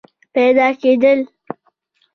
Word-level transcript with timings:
پیدا 0.35 0.67
کېدل 0.81 1.19